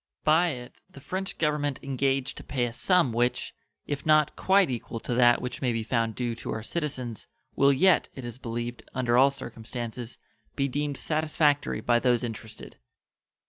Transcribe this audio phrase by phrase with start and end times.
[0.23, 3.53] By it the French Government engage to pay a sum which,
[3.85, 7.71] if not quite equal to that which may be found due to our citizens, will
[7.71, 10.17] yet, it is believed, under all circumstances,
[10.55, 12.77] be deemed satisfactory by those interested.